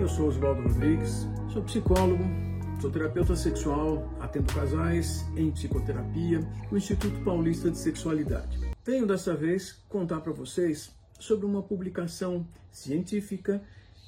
[0.00, 2.24] eu sou Oswaldo Rodrigues, sou psicólogo,
[2.80, 6.40] sou terapeuta sexual, atendo casais em psicoterapia
[6.70, 8.58] no Instituto Paulista de Sexualidade.
[8.82, 13.62] Venho dessa vez contar para vocês sobre uma publicação científica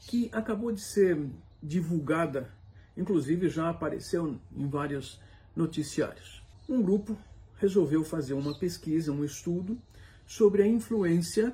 [0.00, 1.24] que acabou de ser
[1.62, 2.50] divulgada,
[2.96, 5.20] inclusive já apareceu em vários
[5.54, 6.42] noticiários.
[6.68, 7.16] Um grupo
[7.58, 9.78] resolveu fazer uma pesquisa, um estudo
[10.26, 11.52] sobre a influência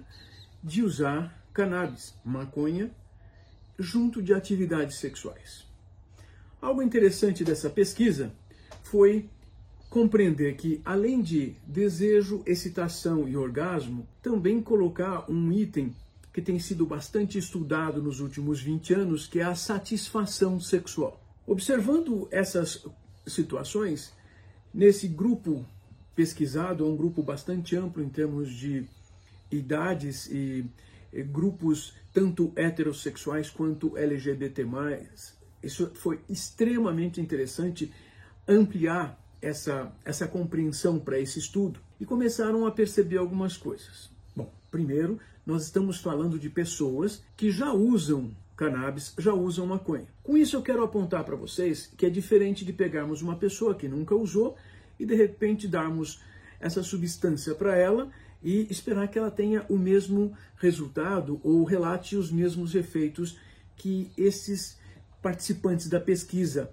[0.65, 2.91] de usar cannabis, maconha,
[3.83, 5.67] junto de atividades sexuais.
[6.61, 8.33] Algo interessante dessa pesquisa
[8.85, 9.29] foi
[9.91, 15.95] compreender que, além de desejo, excitação e orgasmo, também colocar um item
[16.33, 21.21] que tem sido bastante estudado nos últimos 20 anos, que é a satisfação sexual.
[21.47, 22.87] Observando essas
[23.27, 24.15] situações,
[24.73, 25.67] nesse grupo
[26.15, 28.85] pesquisado, é um grupo bastante amplo em termos de
[29.51, 30.65] idades e
[31.27, 34.67] grupos tanto heterossexuais quanto LGBT+.
[35.63, 37.93] Isso foi extremamente interessante
[38.47, 44.11] ampliar essa, essa compreensão para esse estudo e começaram a perceber algumas coisas.
[44.35, 50.07] Bom, primeiro, nós estamos falando de pessoas que já usam cannabis, já usam maconha.
[50.23, 53.89] Com isso, eu quero apontar para vocês que é diferente de pegarmos uma pessoa que
[53.89, 54.57] nunca usou
[54.99, 56.21] e de repente darmos
[56.61, 58.11] essa substância para ela
[58.43, 63.39] e esperar que ela tenha o mesmo resultado ou relate os mesmos efeitos
[63.77, 64.79] que esses
[65.21, 66.73] participantes da pesquisa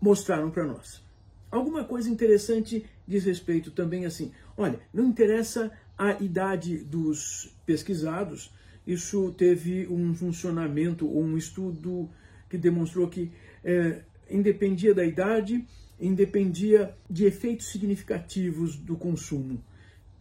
[0.00, 1.02] mostraram para nós.
[1.50, 8.50] Alguma coisa interessante diz respeito também assim, olha, não interessa a idade dos pesquisados,
[8.86, 12.08] isso teve um funcionamento ou um estudo
[12.48, 13.30] que demonstrou que
[13.62, 15.66] é, independia da idade,
[16.00, 19.62] independia de efeitos significativos do consumo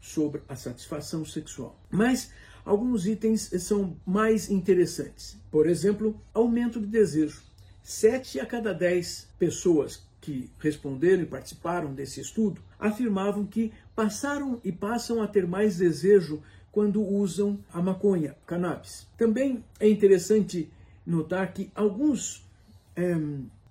[0.01, 1.79] sobre a satisfação sexual.
[1.89, 2.34] Mas
[2.66, 5.38] alguns itens são mais interessantes.
[5.50, 7.44] Por exemplo, aumento de desejo.
[7.84, 14.72] Sete a cada dez pessoas que responderam e participaram desse estudo afirmavam que passaram e
[14.72, 16.41] passam a ter mais desejo
[16.72, 19.07] quando usam a maconha, cannabis.
[19.17, 20.72] Também é interessante
[21.06, 22.47] notar que alguns
[22.95, 23.16] é,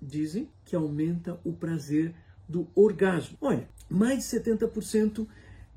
[0.02, 2.14] dizem que aumenta o prazer
[2.48, 3.38] do orgasmo.
[3.40, 5.26] Olha, mais de 70%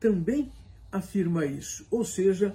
[0.04, 0.52] também
[0.92, 2.54] afirma isso, ou seja,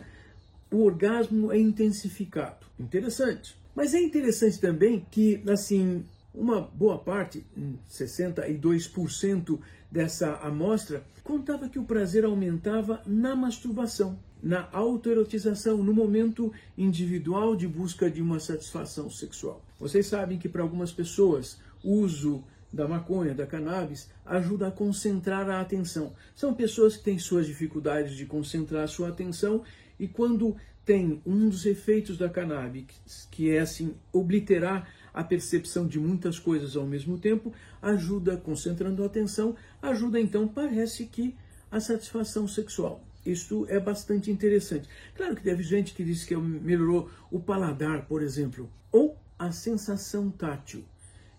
[0.70, 2.66] o orgasmo é intensificado.
[2.78, 3.56] Interessante.
[3.74, 6.04] Mas é interessante também que, assim,
[6.34, 7.42] uma boa parte,
[7.90, 9.58] 62%
[9.90, 17.66] dessa amostra, contava que o prazer aumentava na masturbação, na autoerotização, no momento individual de
[17.66, 19.64] busca de uma satisfação sexual.
[19.80, 25.60] Vocês sabem que para algumas pessoas uso da maconha, da cannabis, ajuda a concentrar a
[25.60, 26.12] atenção.
[26.34, 29.62] São pessoas que têm suas dificuldades de concentrar a sua atenção
[29.98, 35.98] e quando tem um dos efeitos da cannabis, que é assim, obliterar a percepção de
[35.98, 37.52] muitas coisas ao mesmo tempo,
[37.82, 41.36] ajuda, concentrando a atenção, ajuda então, parece que,
[41.70, 43.04] a satisfação sexual.
[43.26, 44.88] Isso é bastante interessante.
[45.14, 50.30] Claro que teve gente que disse que melhorou o paladar, por exemplo, ou a sensação
[50.30, 50.84] tátil.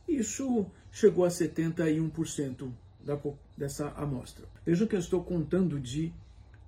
[0.07, 2.69] Isso chegou a 71%
[2.99, 3.17] da,
[3.57, 4.45] dessa amostra.
[4.65, 6.13] Vejam que eu estou contando de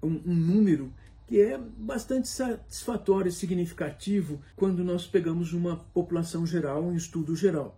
[0.01, 0.91] um, um número
[1.27, 7.77] que é bastante satisfatório e significativo quando nós pegamos uma população geral, um estudo geral.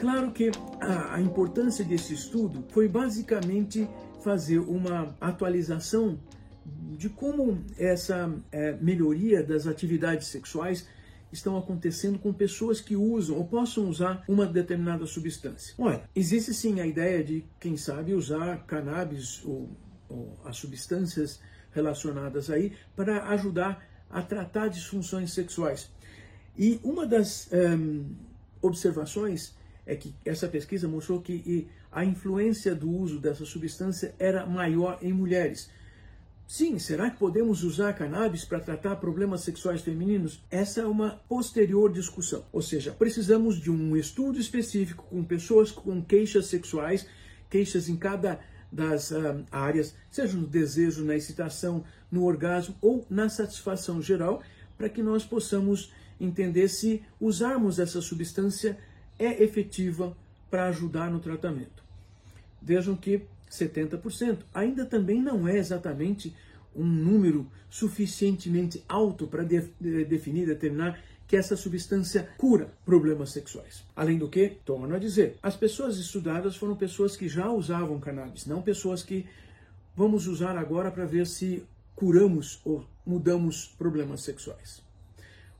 [0.00, 0.50] Claro que
[0.80, 3.86] a, a importância desse estudo foi basicamente
[4.24, 6.18] fazer uma atualização
[6.96, 10.88] de como essa é, melhoria das atividades sexuais
[11.30, 15.74] estão acontecendo com pessoas que usam ou possam usar uma determinada substância.
[15.76, 19.68] Olha, existe sim a ideia de, quem sabe, usar cannabis ou,
[20.08, 21.42] ou as substâncias
[21.72, 25.90] relacionadas aí para ajudar a tratar disfunções sexuais.
[26.56, 28.06] E uma das um,
[28.62, 34.98] observações é que essa pesquisa mostrou que a influência do uso dessa substância era maior
[35.02, 35.70] em mulheres.
[36.46, 40.42] Sim, será que podemos usar cannabis para tratar problemas sexuais femininos?
[40.50, 42.44] Essa é uma posterior discussão.
[42.52, 47.06] Ou seja, precisamos de um estudo específico com pessoas com queixas sexuais,
[47.48, 48.40] queixas em cada
[48.72, 54.42] das uh, áreas, seja no desejo, na excitação, no orgasmo ou na satisfação geral,
[54.76, 58.76] para que nós possamos entender se usarmos essa substância
[59.20, 60.16] é efetiva
[60.50, 61.84] para ajudar no tratamento.
[62.60, 66.34] Vejam que 70% ainda também não é exatamente
[66.74, 73.84] um número suficientemente alto para de, de, definir, determinar que essa substância cura problemas sexuais.
[73.94, 78.46] Além do que, torno a dizer, as pessoas estudadas foram pessoas que já usavam cannabis,
[78.46, 79.26] não pessoas que
[79.96, 81.62] vamos usar agora para ver se
[81.94, 84.82] curamos ou mudamos problemas sexuais.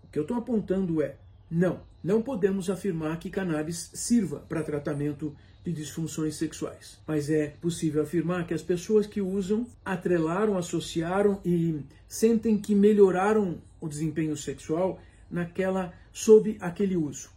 [0.03, 1.17] O que eu estou apontando é:
[1.51, 6.99] não, não podemos afirmar que cannabis sirva para tratamento de disfunções sexuais.
[7.07, 13.61] Mas é possível afirmar que as pessoas que usam atrelaram, associaram e sentem que melhoraram
[13.81, 15.01] o desempenho sexual
[15.31, 17.31] naquela sob aquele uso.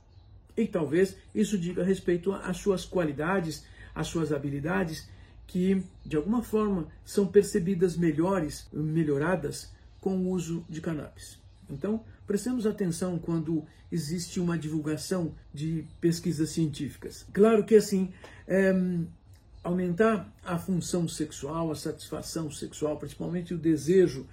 [0.56, 5.10] E talvez isso diga respeito às suas qualidades, às suas habilidades
[5.48, 11.38] que de alguma forma são percebidas melhores, melhoradas com o uso de cannabis.
[11.69, 17.25] Então, prestemos atenção quando existe uma divulgação de pesquisas científicas.
[17.31, 18.12] Claro que assim,
[18.48, 18.74] é,
[19.64, 24.28] aumentar a função sexual, a satisfação sexual, principalmente o desejo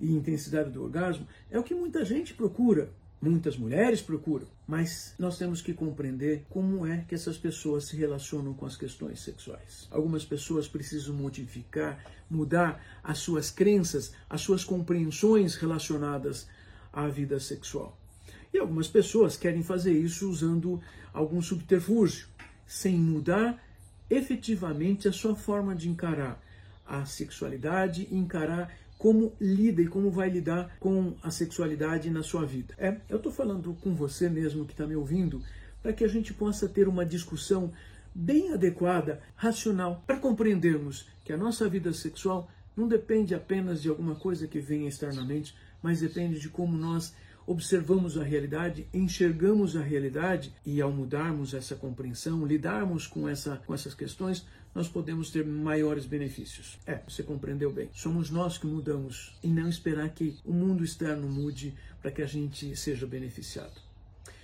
[0.00, 2.90] e intensidade do orgasmo, é o que muita gente procura,
[3.20, 8.52] muitas mulheres procuram, mas nós temos que compreender como é que essas pessoas se relacionam
[8.52, 9.86] com as questões sexuais.
[9.90, 16.46] Algumas pessoas precisam modificar, mudar as suas crenças, as suas compreensões relacionadas
[16.96, 17.94] à vida sexual.
[18.54, 20.80] E algumas pessoas querem fazer isso usando
[21.12, 22.26] algum subterfúgio,
[22.66, 23.62] sem mudar
[24.08, 26.42] efetivamente a sua forma de encarar
[26.86, 32.46] a sexualidade e encarar como lida e como vai lidar com a sexualidade na sua
[32.46, 32.74] vida.
[32.78, 35.42] É, eu estou falando com você mesmo que está me ouvindo,
[35.82, 37.72] para que a gente possa ter uma discussão
[38.14, 44.14] bem adequada, racional, para compreendermos que a nossa vida sexual não depende apenas de alguma
[44.14, 45.54] coisa que venha externamente,
[45.86, 47.14] mas depende de como nós
[47.46, 53.72] observamos a realidade, enxergamos a realidade e ao mudarmos essa compreensão, lidarmos com, essa, com
[53.72, 54.44] essas questões,
[54.74, 56.76] nós podemos ter maiores benefícios.
[56.84, 57.88] É, você compreendeu bem.
[57.92, 61.72] Somos nós que mudamos e não esperar que o mundo externo mude
[62.02, 63.80] para que a gente seja beneficiado.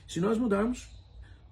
[0.06, 0.86] Se nós mudarmos,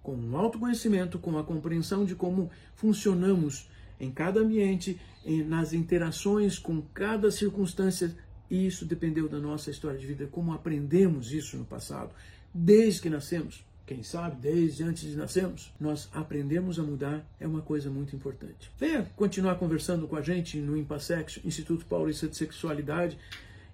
[0.04, 5.00] com o autoconhecimento, com a compreensão de como funcionamos em cada ambiente,
[5.48, 8.16] nas interações com cada circunstância,
[8.50, 12.10] e isso dependeu da nossa história de vida, como aprendemos isso no passado,
[12.52, 17.60] desde que nascemos quem sabe, desde antes de nascermos, nós aprendemos a mudar, é uma
[17.60, 18.70] coisa muito importante.
[18.78, 23.18] Venha continuar conversando com a gente no Impassex, Instituto Paulista de Sexualidade,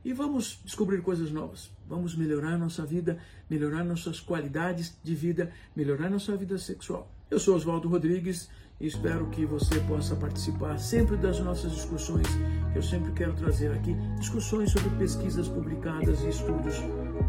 [0.03, 1.71] e vamos descobrir coisas novas.
[1.87, 3.19] Vamos melhorar nossa vida,
[3.51, 7.13] melhorar nossas qualidades de vida, melhorar nossa vida sexual.
[7.31, 12.27] Eu sou Oswaldo Rodrigues Espero que você possa participar sempre das nossas discussões,
[12.73, 16.75] que eu sempre quero trazer aqui discussões sobre pesquisas publicadas e estudos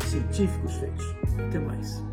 [0.06, 1.06] científicos feitos.
[1.48, 2.04] Até mais.